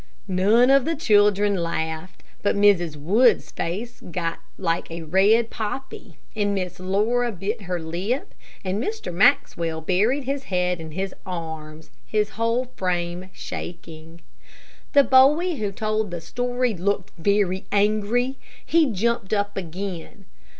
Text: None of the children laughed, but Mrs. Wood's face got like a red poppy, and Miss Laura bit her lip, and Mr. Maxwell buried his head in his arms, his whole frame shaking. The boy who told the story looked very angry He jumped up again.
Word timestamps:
None 0.27 0.71
of 0.71 0.83
the 0.85 0.95
children 0.95 1.57
laughed, 1.57 2.23
but 2.41 2.55
Mrs. 2.55 2.95
Wood's 2.95 3.51
face 3.51 3.99
got 4.09 4.39
like 4.57 4.89
a 4.89 5.03
red 5.03 5.51
poppy, 5.51 6.17
and 6.35 6.55
Miss 6.55 6.79
Laura 6.79 7.31
bit 7.31 7.61
her 7.61 7.79
lip, 7.79 8.33
and 8.63 8.83
Mr. 8.83 9.13
Maxwell 9.13 9.79
buried 9.79 10.23
his 10.23 10.45
head 10.45 10.81
in 10.81 10.93
his 10.93 11.13
arms, 11.23 11.91
his 12.03 12.29
whole 12.31 12.71
frame 12.75 13.29
shaking. 13.31 14.21
The 14.93 15.03
boy 15.03 15.57
who 15.57 15.71
told 15.71 16.09
the 16.09 16.19
story 16.19 16.73
looked 16.73 17.11
very 17.19 17.67
angry 17.71 18.37
He 18.65 18.91
jumped 18.91 19.33
up 19.33 19.55
again. 19.55 20.25